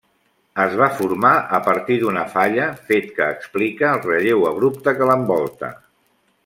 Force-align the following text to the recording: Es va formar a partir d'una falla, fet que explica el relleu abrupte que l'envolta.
Es 0.61 0.71
va 0.79 0.87
formar 1.01 1.33
a 1.57 1.59
partir 1.67 1.97
d'una 2.03 2.23
falla, 2.37 2.65
fet 2.89 3.13
que 3.19 3.29
explica 3.37 3.93
el 3.99 4.05
relleu 4.09 4.51
abrupte 4.53 4.99
que 5.03 5.11
l'envolta. 5.13 5.75